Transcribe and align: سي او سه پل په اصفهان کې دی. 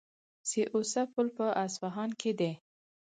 سي 0.49 0.61
او 0.71 0.79
سه 0.91 1.01
پل 1.13 1.27
په 1.37 1.45
اصفهان 1.65 2.09
کې 2.19 2.31
دی. 2.39 2.51